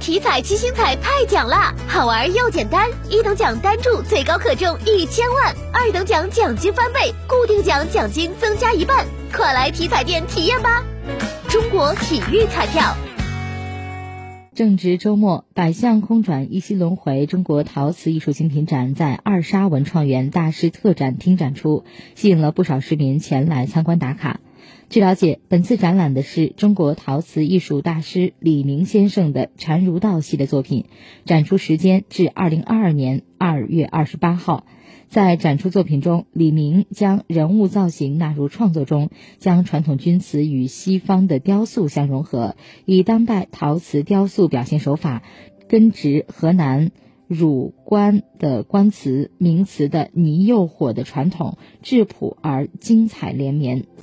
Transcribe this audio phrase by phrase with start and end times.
[0.00, 10.82] 体彩七星彩派奖啦，好玩又简单，一等奖单注最高可中一千万，二等奖奖金翻倍，固定奖奖金增加一半，快来体彩店体验吧！
[11.50, 12.96] 中国体育彩票。
[14.54, 17.26] 正值周末，百象空转，一夕轮回。
[17.26, 24.40] 中国陶瓷艺术精品展在二沙文创园大师特展厅展出，吸引了不少市民前来参观打卡。
[24.88, 30.86] 据了解，本次展览的是中国陶瓷艺术大师李明先生的禅儒道系列作品，
[31.24, 34.66] 展出时间至二零二二年二月二十八号。
[35.08, 45.22] 在展出作品中，李明将人物造型纳入创作中，将传统钧瓷与西方的雕塑相融合，以当代陶瓷雕塑表现手法，
[45.68, 46.92] 根植河南
[47.26, 53.86] 汝官的官瓷、名瓷的泥釉火的传统，质朴而精彩连绵。